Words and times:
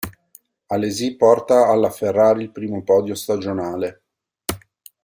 Alesi 0.69 1.15
porta 1.15 1.67
alla 1.67 1.91
Ferrari 1.91 2.41
il 2.41 2.51
primo 2.51 2.81
podio 2.81 3.13
stagionale. 3.13 4.01